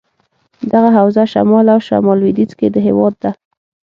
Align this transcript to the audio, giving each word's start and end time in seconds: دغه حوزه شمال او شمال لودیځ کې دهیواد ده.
دغه 0.71 0.89
حوزه 0.97 1.23
شمال 1.33 1.65
او 1.73 1.79
شمال 1.87 2.17
لودیځ 2.21 2.51
کې 2.59 2.67
دهیواد 2.75 3.13
ده. 3.23 3.31